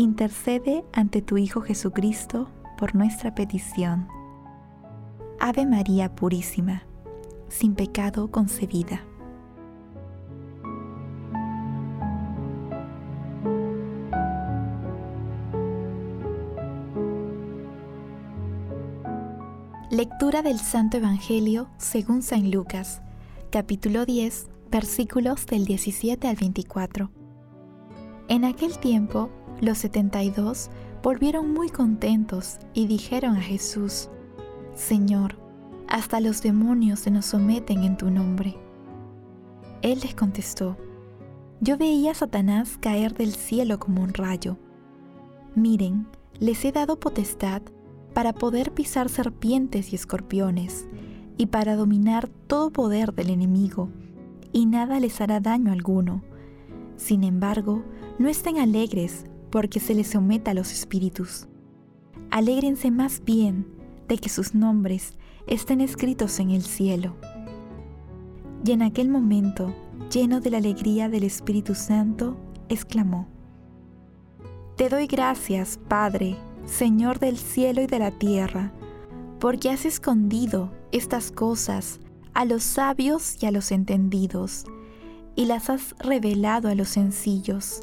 intercede 0.00 0.84
ante 0.92 1.20
tu 1.20 1.36
Hijo 1.36 1.60
Jesucristo 1.60 2.48
por 2.78 2.94
nuestra 2.94 3.34
petición. 3.34 4.08
Ave 5.38 5.66
María 5.66 6.14
Purísima, 6.14 6.82
sin 7.48 7.74
pecado 7.74 8.30
concebida. 8.30 9.04
Lectura 19.90 20.40
del 20.40 20.58
Santo 20.60 20.96
Evangelio 20.96 21.68
según 21.76 22.22
San 22.22 22.50
Lucas, 22.50 23.02
capítulo 23.50 24.06
10, 24.06 24.48
versículos 24.70 25.44
del 25.46 25.66
17 25.66 26.26
al 26.26 26.36
24. 26.36 27.10
En 28.28 28.44
aquel 28.44 28.78
tiempo, 28.78 29.28
los 29.60 29.78
setenta 29.78 30.22
y 30.22 30.30
dos 30.30 30.70
volvieron 31.02 31.52
muy 31.52 31.68
contentos 31.68 32.58
y 32.74 32.86
dijeron 32.86 33.36
a 33.36 33.40
Jesús, 33.40 34.08
Señor, 34.74 35.36
hasta 35.88 36.20
los 36.20 36.42
demonios 36.42 37.00
se 37.00 37.10
nos 37.10 37.26
someten 37.26 37.84
en 37.84 37.96
tu 37.96 38.10
nombre. 38.10 38.56
Él 39.82 40.00
les 40.02 40.14
contestó, 40.14 40.76
Yo 41.60 41.76
veía 41.76 42.12
a 42.12 42.14
Satanás 42.14 42.78
caer 42.80 43.14
del 43.14 43.34
cielo 43.34 43.78
como 43.78 44.02
un 44.02 44.14
rayo. 44.14 44.56
Miren, 45.54 46.06
les 46.38 46.64
he 46.64 46.72
dado 46.72 46.98
potestad 46.98 47.62
para 48.14 48.32
poder 48.32 48.72
pisar 48.72 49.08
serpientes 49.08 49.92
y 49.92 49.96
escorpiones, 49.96 50.86
y 51.36 51.46
para 51.46 51.76
dominar 51.76 52.28
todo 52.28 52.70
poder 52.70 53.14
del 53.14 53.30
enemigo, 53.30 53.88
y 54.52 54.66
nada 54.66 55.00
les 55.00 55.20
hará 55.20 55.40
daño 55.40 55.72
alguno. 55.72 56.22
Sin 56.96 57.24
embargo, 57.24 57.82
no 58.18 58.28
estén 58.28 58.58
alegres 58.58 59.24
porque 59.50 59.80
se 59.80 59.94
les 59.94 60.08
someta 60.08 60.52
a 60.52 60.54
los 60.54 60.72
espíritus. 60.72 61.48
Alégrense 62.30 62.90
más 62.90 63.22
bien 63.24 63.66
de 64.08 64.18
que 64.18 64.28
sus 64.28 64.54
nombres 64.54 65.14
estén 65.46 65.80
escritos 65.80 66.38
en 66.38 66.50
el 66.50 66.62
cielo. 66.62 67.16
Y 68.64 68.72
en 68.72 68.82
aquel 68.82 69.08
momento, 69.08 69.74
lleno 70.12 70.40
de 70.40 70.50
la 70.50 70.58
alegría 70.58 71.08
del 71.08 71.24
Espíritu 71.24 71.74
Santo, 71.74 72.36
exclamó, 72.68 73.28
Te 74.76 74.88
doy 74.88 75.06
gracias, 75.06 75.78
Padre, 75.88 76.36
Señor 76.66 77.18
del 77.18 77.36
cielo 77.36 77.82
y 77.82 77.86
de 77.86 77.98
la 77.98 78.10
tierra, 78.10 78.72
porque 79.38 79.70
has 79.70 79.84
escondido 79.84 80.70
estas 80.92 81.32
cosas 81.32 82.00
a 82.34 82.44
los 82.44 82.62
sabios 82.62 83.42
y 83.42 83.46
a 83.46 83.50
los 83.50 83.72
entendidos, 83.72 84.64
y 85.34 85.46
las 85.46 85.70
has 85.70 85.94
revelado 85.98 86.68
a 86.68 86.74
los 86.74 86.90
sencillos. 86.90 87.80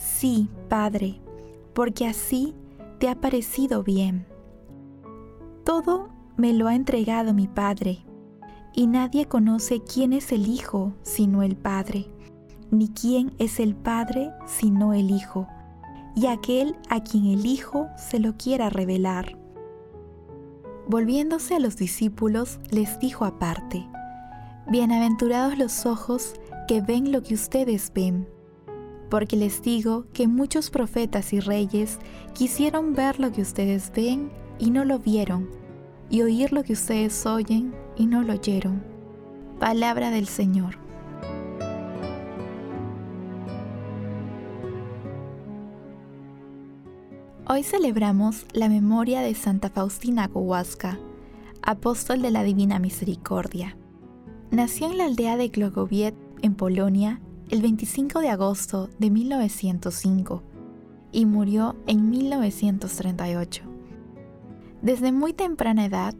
Sí, 0.00 0.48
Padre, 0.70 1.20
porque 1.74 2.06
así 2.06 2.54
te 2.98 3.10
ha 3.10 3.20
parecido 3.20 3.82
bien. 3.82 4.26
Todo 5.62 6.08
me 6.38 6.54
lo 6.54 6.68
ha 6.68 6.74
entregado 6.74 7.34
mi 7.34 7.46
Padre, 7.46 8.06
y 8.74 8.86
nadie 8.86 9.26
conoce 9.26 9.82
quién 9.82 10.14
es 10.14 10.32
el 10.32 10.46
Hijo 10.46 10.94
sino 11.02 11.42
el 11.42 11.54
Padre, 11.54 12.06
ni 12.70 12.88
quién 12.88 13.34
es 13.38 13.60
el 13.60 13.76
Padre 13.76 14.32
sino 14.46 14.94
el 14.94 15.10
Hijo, 15.10 15.46
y 16.16 16.26
aquel 16.26 16.76
a 16.88 17.02
quien 17.02 17.26
el 17.26 17.44
Hijo 17.44 17.88
se 17.98 18.20
lo 18.20 18.38
quiera 18.38 18.70
revelar. 18.70 19.36
Volviéndose 20.88 21.56
a 21.56 21.60
los 21.60 21.76
discípulos, 21.76 22.58
les 22.70 22.98
dijo 23.00 23.26
aparte, 23.26 23.86
Bienaventurados 24.66 25.58
los 25.58 25.84
ojos 25.84 26.34
que 26.68 26.80
ven 26.80 27.12
lo 27.12 27.22
que 27.22 27.34
ustedes 27.34 27.92
ven 27.94 28.26
porque 29.10 29.36
les 29.36 29.60
digo 29.60 30.06
que 30.12 30.28
muchos 30.28 30.70
profetas 30.70 31.32
y 31.32 31.40
reyes 31.40 31.98
quisieron 32.32 32.94
ver 32.94 33.18
lo 33.18 33.32
que 33.32 33.42
ustedes 33.42 33.92
ven 33.94 34.30
y 34.58 34.70
no 34.70 34.84
lo 34.84 35.00
vieron, 35.00 35.50
y 36.08 36.22
oír 36.22 36.52
lo 36.52 36.62
que 36.62 36.72
ustedes 36.72 37.26
oyen 37.26 37.74
y 37.96 38.06
no 38.06 38.22
lo 38.22 38.34
oyeron. 38.34 38.82
Palabra 39.58 40.10
del 40.10 40.26
Señor. 40.26 40.78
Hoy 47.48 47.64
celebramos 47.64 48.46
la 48.52 48.68
memoria 48.68 49.22
de 49.22 49.34
Santa 49.34 49.70
Faustina 49.70 50.28
Kowalska, 50.28 51.00
apóstol 51.62 52.22
de 52.22 52.30
la 52.30 52.44
Divina 52.44 52.78
Misericordia. 52.78 53.76
Nació 54.52 54.88
en 54.88 54.98
la 54.98 55.06
aldea 55.06 55.36
de 55.36 55.48
Glogowiec, 55.48 56.14
en 56.42 56.54
Polonia, 56.54 57.20
el 57.50 57.62
25 57.62 58.20
de 58.20 58.28
agosto 58.28 58.88
de 58.98 59.10
1905 59.10 60.42
y 61.10 61.26
murió 61.26 61.74
en 61.88 62.08
1938. 62.08 63.64
Desde 64.82 65.10
muy 65.10 65.32
temprana 65.32 65.84
edad 65.84 66.14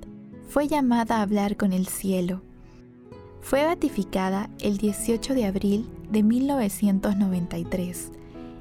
fue 0.49 0.67
llamada 0.67 1.19
a 1.19 1.23
hablar 1.23 1.57
con 1.57 1.73
el 1.73 1.87
cielo. 1.87 2.43
Fue 3.43 3.63
beatificada 3.63 4.51
el 4.59 4.79
18 4.79 5.35
de 5.35 5.47
abril 5.47 5.89
de 6.11 6.25
1993 6.25 8.11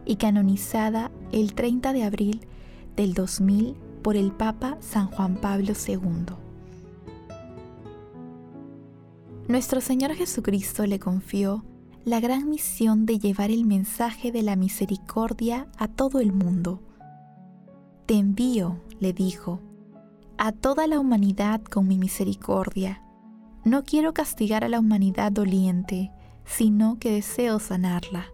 y 0.05 0.15
canonizada 0.17 1.11
el 1.31 1.55
30 1.55 1.91
de 1.91 2.03
abril 2.03 2.41
del 2.95 3.15
2000 3.15 3.75
por 4.03 4.15
el 4.15 4.31
Papa 4.31 4.77
San 4.79 5.07
Juan 5.07 5.37
Pablo 5.37 5.73
II. 5.87 6.35
Nuestro 9.47 9.81
Señor 9.81 10.13
Jesucristo 10.13 10.85
le 10.85 10.99
confió 10.99 11.65
la 12.09 12.19
gran 12.19 12.49
misión 12.49 13.05
de 13.05 13.19
llevar 13.19 13.51
el 13.51 13.67
mensaje 13.67 14.31
de 14.31 14.41
la 14.41 14.55
misericordia 14.55 15.67
a 15.77 15.87
todo 15.87 16.19
el 16.19 16.33
mundo. 16.33 16.81
Te 18.07 18.15
envío, 18.15 18.81
le 18.99 19.13
dijo, 19.13 19.59
a 20.35 20.51
toda 20.51 20.87
la 20.87 20.99
humanidad 20.99 21.61
con 21.61 21.87
mi 21.87 21.99
misericordia. 21.99 23.03
No 23.63 23.83
quiero 23.83 24.15
castigar 24.15 24.63
a 24.63 24.69
la 24.69 24.79
humanidad 24.79 25.31
doliente, 25.31 26.11
sino 26.45 26.97
que 26.97 27.11
deseo 27.11 27.59
sanarla, 27.59 28.25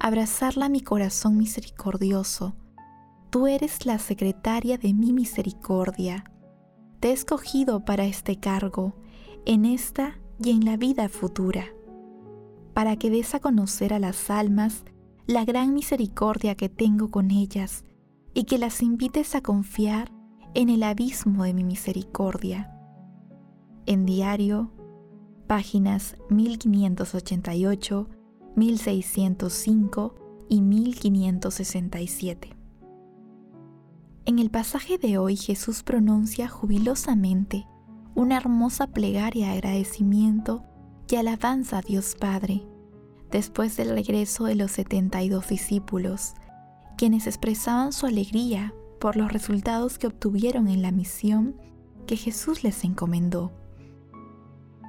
abrazarla 0.00 0.66
a 0.66 0.68
mi 0.68 0.80
corazón 0.80 1.38
misericordioso. 1.38 2.56
Tú 3.30 3.46
eres 3.46 3.86
la 3.86 4.00
secretaria 4.00 4.78
de 4.78 4.92
mi 4.94 5.12
misericordia. 5.12 6.24
Te 6.98 7.10
he 7.10 7.12
escogido 7.12 7.84
para 7.84 8.04
este 8.04 8.40
cargo, 8.40 8.96
en 9.44 9.64
esta 9.64 10.18
y 10.42 10.50
en 10.50 10.64
la 10.64 10.76
vida 10.76 11.08
futura 11.08 11.66
para 12.76 12.96
que 12.96 13.08
des 13.08 13.34
a 13.34 13.40
conocer 13.40 13.94
a 13.94 13.98
las 13.98 14.28
almas 14.28 14.84
la 15.26 15.46
gran 15.46 15.72
misericordia 15.72 16.56
que 16.56 16.68
tengo 16.68 17.10
con 17.10 17.30
ellas 17.30 17.86
y 18.34 18.44
que 18.44 18.58
las 18.58 18.82
invites 18.82 19.34
a 19.34 19.40
confiar 19.40 20.12
en 20.52 20.68
el 20.68 20.82
abismo 20.82 21.44
de 21.44 21.54
mi 21.54 21.64
misericordia. 21.64 22.70
En 23.86 24.04
diario, 24.04 24.72
páginas 25.46 26.16
1588, 26.28 28.10
1605 28.56 30.14
y 30.50 30.60
1567. 30.60 32.50
En 34.26 34.38
el 34.38 34.50
pasaje 34.50 34.98
de 34.98 35.16
hoy 35.16 35.36
Jesús 35.36 35.82
pronuncia 35.82 36.46
jubilosamente 36.46 37.66
una 38.14 38.36
hermosa 38.36 38.88
plegaria 38.88 39.46
de 39.46 39.52
agradecimiento 39.54 40.62
y 41.08 41.16
alabanza 41.16 41.78
a 41.78 41.82
Dios 41.82 42.16
Padre, 42.18 42.66
después 43.30 43.76
del 43.76 43.90
regreso 43.90 44.44
de 44.44 44.54
los 44.54 44.72
72 44.72 45.48
discípulos, 45.48 46.34
quienes 46.96 47.26
expresaban 47.26 47.92
su 47.92 48.06
alegría 48.06 48.72
por 49.00 49.16
los 49.16 49.32
resultados 49.32 49.98
que 49.98 50.06
obtuvieron 50.06 50.68
en 50.68 50.82
la 50.82 50.92
misión 50.92 51.56
que 52.06 52.16
Jesús 52.16 52.64
les 52.64 52.84
encomendó. 52.84 53.52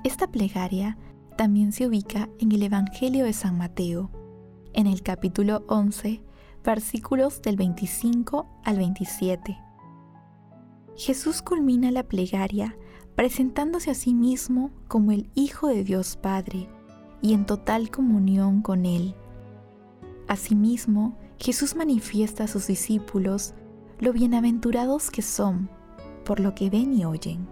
Esta 0.03 0.27
plegaria 0.27 0.97
también 1.37 1.71
se 1.71 1.87
ubica 1.87 2.29
en 2.39 2.51
el 2.51 2.63
Evangelio 2.63 3.25
de 3.25 3.33
San 3.33 3.57
Mateo, 3.57 4.09
en 4.73 4.87
el 4.87 5.01
capítulo 5.01 5.63
11, 5.67 6.21
versículos 6.63 7.41
del 7.41 7.57
25 7.57 8.47
al 8.63 8.77
27. 8.77 9.57
Jesús 10.95 11.41
culmina 11.41 11.91
la 11.91 12.03
plegaria 12.03 12.77
presentándose 13.15 13.91
a 13.91 13.95
sí 13.95 14.13
mismo 14.13 14.71
como 14.87 15.11
el 15.11 15.29
Hijo 15.33 15.67
de 15.67 15.83
Dios 15.83 16.17
Padre 16.17 16.69
y 17.21 17.33
en 17.33 17.45
total 17.45 17.89
comunión 17.89 18.61
con 18.61 18.85
Él. 18.85 19.15
Asimismo, 20.27 21.17
Jesús 21.39 21.75
manifiesta 21.75 22.45
a 22.45 22.47
sus 22.47 22.67
discípulos 22.67 23.53
lo 23.99 24.13
bienaventurados 24.13 25.09
que 25.09 25.21
son 25.21 25.69
por 26.25 26.39
lo 26.39 26.53
que 26.53 26.69
ven 26.69 26.93
y 26.93 27.05
oyen. 27.05 27.47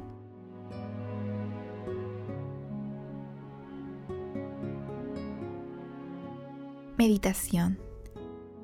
Meditación 6.98 7.78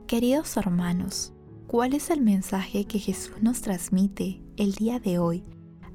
Queridos 0.07 0.57
hermanos, 0.57 1.31
¿cuál 1.68 1.94
es 1.94 2.09
el 2.09 2.19
mensaje 2.19 2.86
que 2.86 3.00
Jesús 3.00 3.42
nos 3.42 3.62
transmite 3.62 4.42
el 4.57 4.74
día 4.74 5.00
de 5.00 5.19
hoy 5.19 5.44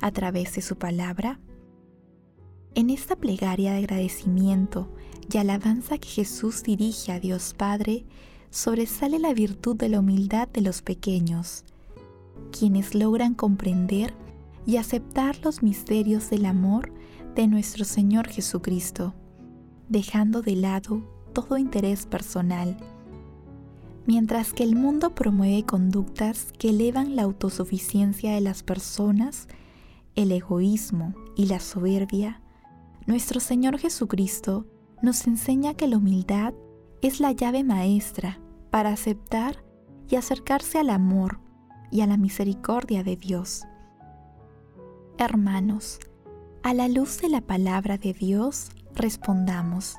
a 0.01 0.11
través 0.11 0.55
de 0.55 0.63
su 0.63 0.77
palabra? 0.77 1.39
En 2.75 2.89
esta 2.89 3.17
plegaria 3.17 3.73
de 3.73 3.79
agradecimiento 3.79 4.91
y 5.33 5.39
alabanza 5.39 5.99
que 5.99 6.09
Jesús 6.09 6.63
dirige 6.63 7.13
a 7.13 7.21
Dios 7.21 7.55
Padre, 7.57 8.05
sobresale 8.51 9.19
la 9.19 9.35
virtud 9.35 9.77
de 9.77 9.89
la 9.89 10.01
humildad 10.01 10.49
de 10.49 10.61
los 10.61 10.83
pequeños, 10.83 11.65
quienes 12.57 12.95
logran 12.95 13.35
comprender 13.35 14.15
y 14.67 14.77
aceptar 14.77 15.39
los 15.45 15.63
misterios 15.63 16.31
del 16.31 16.47
amor 16.47 16.93
de 17.35 17.47
nuestro 17.47 17.85
Señor 17.85 18.29
Jesucristo, 18.29 19.15
dejando 19.89 20.43
de 20.43 20.57
lado 20.57 21.03
todo 21.33 21.59
interés 21.59 22.07
personal. 22.07 22.77
Mientras 24.07 24.53
que 24.53 24.63
el 24.63 24.77
mundo 24.77 25.15
promueve 25.15 25.65
conductas 25.65 26.53
que 26.59 26.71
elevan 26.71 27.17
la 27.17 27.23
autosuficiencia 27.23 28.33
de 28.33 28.41
las 28.41 28.63
personas, 28.63 29.49
el 30.15 30.33
egoísmo 30.33 31.15
y 31.35 31.47
la 31.47 31.61
soberbia, 31.61 32.41
nuestro 33.07 33.41
Señor 33.41 33.79
Jesucristo 33.79 34.67
nos 35.03 35.27
enseña 35.27 35.75
que 35.75 35.87
la 35.87 35.99
humildad 35.99 36.55
es 37.03 37.21
la 37.21 37.33
llave 37.33 37.65
maestra 37.65 38.41
para 38.71 38.91
aceptar 38.91 39.65
y 40.09 40.17
acercarse 40.17 40.79
al 40.79 40.91
amor 40.91 41.41
y 41.91 42.01
a 42.01 42.07
la 42.07 42.17
misericordia 42.17 43.03
de 43.03 43.17
Dios. 43.17 43.65
Hermanos, 45.19 45.99
a 46.63 46.75
la 46.75 46.89
luz 46.89 47.21
de 47.21 47.29
la 47.29 47.41
palabra 47.41 47.99
de 47.99 48.13
Dios, 48.13 48.71
respondamos, 48.95 49.97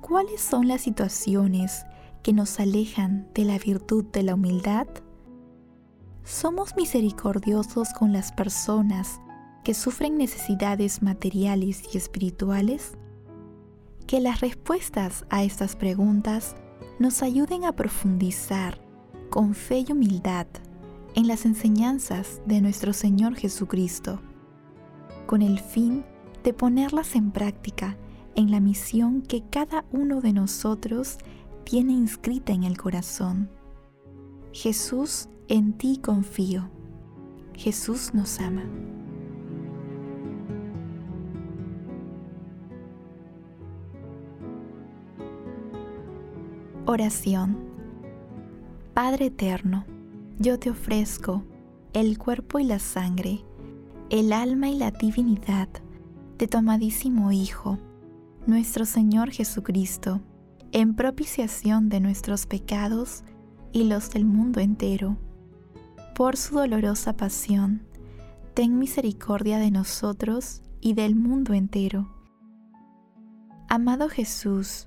¿cuáles 0.00 0.40
son 0.40 0.68
las 0.68 0.82
situaciones 0.82 1.84
que 2.22 2.32
nos 2.32 2.60
alejan 2.60 3.28
de 3.34 3.44
la 3.44 3.58
virtud 3.58 4.04
de 4.06 4.22
la 4.22 4.34
humildad? 4.34 4.86
¿Somos 6.22 6.76
misericordiosos 6.76 7.92
con 7.92 8.12
las 8.12 8.32
personas 8.32 9.20
que 9.62 9.74
sufren 9.74 10.16
necesidades 10.16 11.02
materiales 11.02 11.82
y 11.92 11.98
espirituales? 11.98 12.96
Que 14.06 14.20
las 14.20 14.40
respuestas 14.40 15.24
a 15.30 15.44
estas 15.44 15.76
preguntas 15.76 16.56
nos 16.98 17.22
ayuden 17.22 17.64
a 17.64 17.72
profundizar 17.72 18.80
con 19.30 19.54
fe 19.54 19.84
y 19.88 19.92
humildad 19.92 20.46
en 21.14 21.26
las 21.26 21.44
enseñanzas 21.46 22.40
de 22.46 22.60
nuestro 22.60 22.92
Señor 22.92 23.34
Jesucristo, 23.34 24.20
con 25.26 25.42
el 25.42 25.58
fin 25.58 26.04
de 26.42 26.52
ponerlas 26.52 27.14
en 27.14 27.30
práctica 27.30 27.96
en 28.34 28.50
la 28.50 28.60
misión 28.60 29.22
que 29.22 29.42
cada 29.48 29.84
uno 29.92 30.20
de 30.20 30.32
nosotros 30.32 31.18
tiene 31.64 31.92
inscrita 31.92 32.52
en 32.52 32.64
el 32.64 32.76
corazón. 32.76 33.48
Jesús, 34.52 35.28
en 35.48 35.72
ti 35.72 35.98
confío. 35.98 36.70
Jesús 37.54 38.12
nos 38.12 38.40
ama. 38.40 38.64
Oración. 46.86 47.56
Padre 48.92 49.26
eterno, 49.26 49.86
yo 50.38 50.58
te 50.58 50.68
ofrezco 50.68 51.42
el 51.94 52.18
cuerpo 52.18 52.58
y 52.58 52.64
la 52.64 52.78
sangre, 52.78 53.42
el 54.10 54.34
alma 54.34 54.68
y 54.68 54.76
la 54.76 54.90
divinidad 54.90 55.70
de 56.36 56.46
tu 56.46 56.58
amadísimo 56.58 57.32
Hijo, 57.32 57.78
nuestro 58.46 58.84
Señor 58.84 59.30
Jesucristo, 59.30 60.20
en 60.72 60.94
propiciación 60.94 61.88
de 61.88 62.00
nuestros 62.00 62.44
pecados 62.44 63.24
y 63.72 63.84
los 63.84 64.10
del 64.10 64.26
mundo 64.26 64.60
entero. 64.60 65.16
Por 66.14 66.36
su 66.36 66.56
dolorosa 66.56 67.16
pasión, 67.16 67.80
ten 68.52 68.78
misericordia 68.78 69.58
de 69.58 69.70
nosotros 69.70 70.60
y 70.82 70.92
del 70.92 71.14
mundo 71.14 71.54
entero. 71.54 72.10
Amado 73.70 74.10
Jesús, 74.10 74.86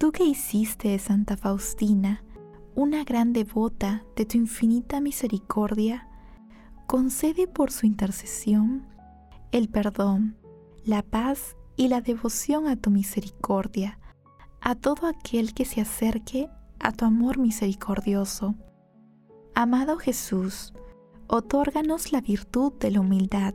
Tú 0.00 0.12
que 0.12 0.24
hiciste 0.24 0.88
de 0.88 0.98
Santa 0.98 1.36
Faustina 1.36 2.24
una 2.74 3.04
gran 3.04 3.34
devota 3.34 4.02
de 4.16 4.24
tu 4.24 4.38
infinita 4.38 4.98
misericordia, 4.98 6.08
concede 6.86 7.46
por 7.46 7.70
su 7.70 7.84
intercesión 7.84 8.86
el 9.52 9.68
perdón, 9.68 10.38
la 10.86 11.02
paz 11.02 11.54
y 11.76 11.88
la 11.88 12.00
devoción 12.00 12.66
a 12.66 12.76
tu 12.76 12.88
misericordia 12.88 13.98
a 14.62 14.74
todo 14.74 15.06
aquel 15.06 15.52
que 15.52 15.66
se 15.66 15.82
acerque 15.82 16.48
a 16.78 16.92
tu 16.92 17.04
amor 17.04 17.36
misericordioso. 17.36 18.54
Amado 19.54 19.98
Jesús, 19.98 20.72
otórganos 21.26 22.10
la 22.10 22.22
virtud 22.22 22.72
de 22.80 22.90
la 22.90 23.00
humildad 23.00 23.52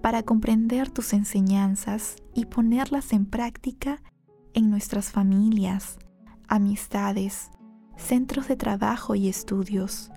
para 0.00 0.22
comprender 0.22 0.88
tus 0.88 1.12
enseñanzas 1.12 2.16
y 2.32 2.46
ponerlas 2.46 3.12
en 3.12 3.26
práctica 3.26 4.02
en 4.54 4.70
nuestras 4.70 5.10
familias, 5.10 5.98
amistades, 6.48 7.50
centros 7.96 8.48
de 8.48 8.56
trabajo 8.56 9.14
y 9.14 9.28
estudios, 9.28 10.10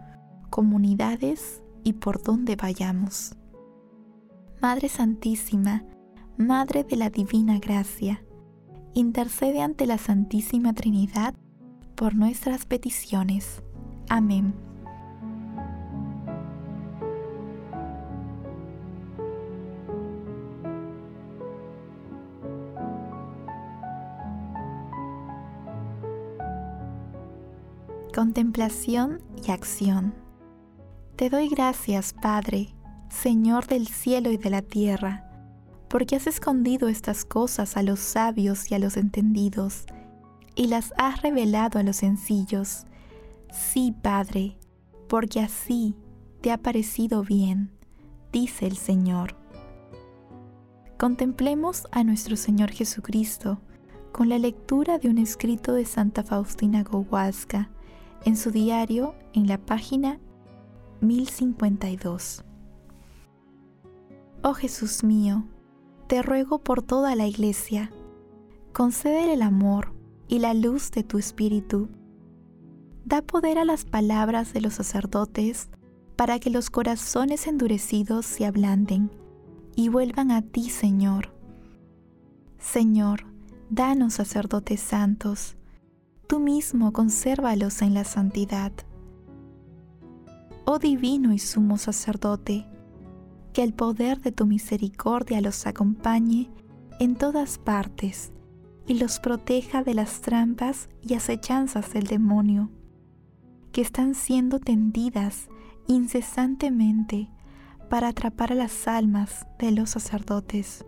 comunidades 0.50 1.62
y 1.84 1.94
por 1.94 2.24
donde 2.24 2.56
vayamos. 2.56 3.36
Madre 4.62 4.90
Santísima, 4.90 5.84
Madre 6.38 6.84
de 6.84 6.96
la 6.96 7.10
Divina 7.10 7.60
Gracia, 7.60 8.24
intercede 8.94 9.62
ante 9.62 9.86
la 9.86 9.98
Santísima 9.98 10.74
Trinidad 10.74 11.36
por 11.96 12.16
nuestras 12.16 12.66
peticiones. 12.66 13.64
Amén. 14.10 14.71
Contemplación 28.14 29.22
y 29.48 29.52
acción. 29.52 30.14
Te 31.16 31.30
doy 31.30 31.48
gracias, 31.48 32.12
Padre, 32.12 32.76
Señor 33.10 33.68
del 33.68 33.88
cielo 33.88 34.32
y 34.32 34.38
de 34.38 34.50
la 34.50 34.62
tierra, 34.62 35.30
porque 35.88 36.18
has 36.18 36.28
escondido 36.28 36.90
estas 36.90 37.24
cosas 37.24 37.78
a 37.78 37.84
los 37.84 38.02
sabios 38.02 38.70
y 38.70 38.76
a 38.76 38.80
los 38.80 38.98
entendidos, 38.98 39.86
y 40.56 40.68
las 40.68 40.94
has 40.98 41.22
revelado 41.22 41.80
a 41.80 41.84
los 41.84 41.96
sencillos. 41.96 42.86
Sí, 43.50 43.96
Padre, 44.02 44.58
porque 45.08 45.40
así 45.40 45.96
te 46.42 46.52
ha 46.52 46.58
parecido 46.58 47.24
bien, 47.24 47.72
dice 48.34 48.68
el 48.68 48.76
Señor. 48.76 49.38
Contemplemos 50.98 51.88
a 51.92 52.04
nuestro 52.04 52.36
Señor 52.36 52.72
Jesucristo 52.72 53.62
con 54.12 54.28
la 54.28 54.38
lectura 54.38 54.98
de 54.98 55.08
un 55.08 55.18
escrito 55.18 55.72
de 55.72 55.86
Santa 55.86 56.24
Faustina 56.24 56.84
Kowalska, 56.84 57.70
en 58.26 58.38
su 58.38 58.52
diario 58.52 59.16
en 59.34 59.48
la 59.48 59.58
página 59.58 60.20
1052. 61.02 62.44
Oh 64.44 64.54
Jesús 64.54 65.04
mío, 65.04 65.46
te 66.08 66.22
ruego 66.22 66.60
por 66.60 66.84
toda 66.84 67.16
la 67.16 67.28
iglesia, 67.28 67.92
concede 68.74 69.34
el 69.34 69.42
amor 69.42 69.94
y 70.28 70.40
la 70.40 70.54
luz 70.54 70.92
de 70.92 71.04
tu 71.04 71.18
espíritu. 71.18 71.90
Da 73.06 73.22
poder 73.22 73.58
a 73.58 73.66
las 73.66 73.86
palabras 73.86 74.54
de 74.54 74.62
los 74.62 74.76
sacerdotes 74.76 75.70
para 76.16 76.40
que 76.40 76.50
los 76.50 76.70
corazones 76.70 77.48
endurecidos 77.48 78.26
se 78.26 78.46
ablanden 78.46 79.12
y 79.76 79.90
vuelvan 79.90 80.32
a 80.32 80.42
ti, 80.42 80.70
Señor. 80.70 81.34
Señor, 82.60 83.26
danos 83.70 84.14
sacerdotes 84.14 84.80
santos 84.80 85.58
tú 86.32 86.40
mismo 86.40 86.94
consérvalos 86.94 87.82
en 87.82 87.94
la 87.94 88.06
santidad. 88.06 88.72
Oh 90.64 90.80
divino 90.80 91.34
y 91.34 91.40
sumo 91.40 91.78
sacerdote, 91.78 92.66
que 93.52 93.64
el 93.64 93.74
poder 93.74 94.22
de 94.22 94.32
tu 94.32 94.46
misericordia 94.46 95.42
los 95.42 95.68
acompañe 95.68 96.50
en 97.02 97.18
todas 97.18 97.58
partes 97.58 98.32
y 98.88 98.94
los 98.94 99.20
proteja 99.20 99.84
de 99.84 99.94
las 99.94 100.22
trampas 100.22 100.88
y 101.02 101.16
acechanzas 101.16 101.92
del 101.92 102.08
demonio, 102.08 102.70
que 103.74 103.82
están 103.82 104.16
siendo 104.16 104.60
tendidas 104.60 105.50
incesantemente 105.88 107.30
para 107.90 108.08
atrapar 108.08 108.54
a 108.54 108.56
las 108.56 108.88
almas 108.88 109.46
de 109.60 109.74
los 109.74 109.90
sacerdotes. 109.90 110.86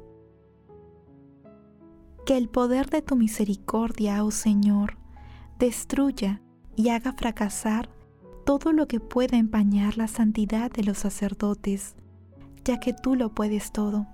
Que 2.25 2.37
el 2.37 2.47
poder 2.47 2.89
de 2.89 3.01
tu 3.01 3.17
misericordia, 3.17 4.23
oh 4.23 4.31
Señor, 4.31 5.02
destruya 5.63 6.41
y 6.75 6.89
haga 6.89 7.13
fracasar 7.13 7.87
todo 8.45 8.73
lo 8.73 8.85
que 8.89 8.99
pueda 8.99 9.37
empañar 9.37 9.97
la 9.97 10.09
santidad 10.09 10.69
de 10.69 10.83
los 10.83 10.97
sacerdotes, 10.97 11.95
ya 12.65 12.81
que 12.81 12.91
tú 12.91 13.15
lo 13.15 13.33
puedes 13.33 13.71
todo. 13.71 14.05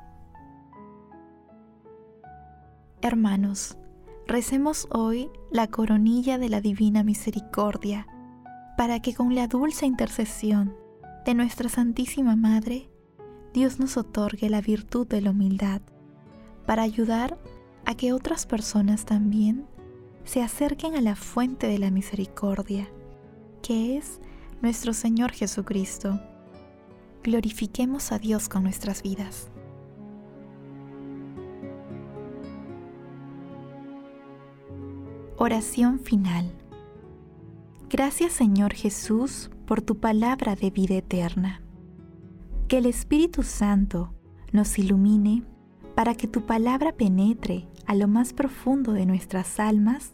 Hermanos, 3.01 3.79
recemos 4.27 4.87
hoy 4.91 5.31
la 5.49 5.65
coronilla 5.65 6.37
de 6.37 6.49
la 6.49 6.61
Divina 6.61 7.03
Misericordia, 7.03 8.05
para 8.77 8.99
que 8.99 9.15
con 9.15 9.33
la 9.33 9.47
dulce 9.47 9.87
intercesión 9.87 10.75
de 11.25 11.33
nuestra 11.33 11.67
Santísima 11.67 12.35
Madre, 12.35 12.91
Dios 13.55 13.79
nos 13.79 13.97
otorgue 13.97 14.51
la 14.51 14.61
virtud 14.61 15.07
de 15.07 15.21
la 15.21 15.31
humildad, 15.31 15.81
para 16.67 16.83
ayudar 16.83 17.39
a 17.87 17.95
que 17.95 18.13
otras 18.13 18.45
personas 18.45 19.05
también 19.05 19.65
se 20.29 20.43
acerquen 20.43 20.95
a 20.95 21.01
la 21.01 21.15
fuente 21.15 21.65
de 21.65 21.79
la 21.79 21.89
misericordia, 21.89 22.87
que 23.63 23.97
es 23.97 24.19
nuestro 24.61 24.93
Señor 24.93 25.31
Jesucristo. 25.31 26.19
Glorifiquemos 27.23 28.11
a 28.11 28.19
Dios 28.19 28.47
con 28.47 28.61
nuestras 28.61 29.01
vidas. 29.01 29.49
Oración 35.35 35.99
final. 35.99 36.53
Gracias 37.89 38.31
Señor 38.31 38.75
Jesús 38.75 39.49
por 39.65 39.81
tu 39.81 39.97
palabra 39.97 40.55
de 40.55 40.69
vida 40.69 40.93
eterna. 40.93 41.63
Que 42.67 42.77
el 42.77 42.85
Espíritu 42.85 43.41
Santo 43.41 44.13
nos 44.51 44.77
ilumine 44.77 45.43
para 45.95 46.13
que 46.13 46.27
tu 46.27 46.45
palabra 46.45 46.91
penetre 46.91 47.67
a 47.87 47.95
lo 47.95 48.07
más 48.07 48.33
profundo 48.33 48.93
de 48.93 49.07
nuestras 49.07 49.59
almas 49.59 50.13